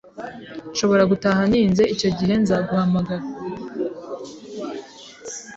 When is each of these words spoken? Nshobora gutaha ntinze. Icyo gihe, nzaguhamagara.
Nshobora 0.71 1.03
gutaha 1.11 1.41
ntinze. 1.49 1.83
Icyo 1.93 2.09
gihe, 2.17 2.33
nzaguhamagara. 2.41 3.25